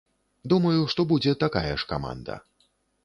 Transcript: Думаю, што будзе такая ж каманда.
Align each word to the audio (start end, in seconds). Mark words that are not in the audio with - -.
Думаю, 0.53 0.79
што 0.95 1.05
будзе 1.13 1.33
такая 1.45 1.69
ж 1.69 1.81
каманда. 1.93 2.43